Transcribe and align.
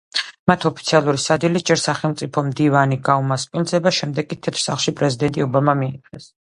მათ 0.51 0.63
ოფიციალური 0.69 1.21
სადილით 1.23 1.67
ჯერ 1.71 1.81
სახელმწიფო 1.83 2.45
მდივანი 2.49 2.99
გაუმასპინძლდება, 3.11 3.95
შემდეგ 4.03 4.31
კი 4.33 4.43
თეთრ 4.45 4.67
სახლში 4.67 4.99
პრეზიდენტი 5.03 5.51
ობამა 5.51 5.83
მიიღებს. 5.85 6.33